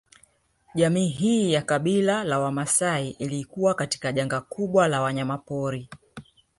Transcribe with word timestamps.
Jamii 0.75 1.07
hii 1.07 1.53
ya 1.53 1.61
kabila 1.61 2.23
la 2.23 2.39
Wamaasai 2.39 3.09
ilikuwa 3.09 3.73
katika 3.75 4.11
janga 4.11 4.41
kubwa 4.41 4.87
la 4.87 5.01
wanyama 5.01 5.37
pori 5.37 5.89